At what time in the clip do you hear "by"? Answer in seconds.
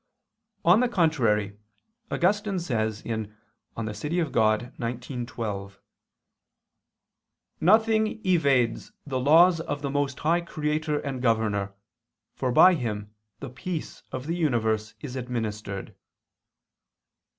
12.51-12.73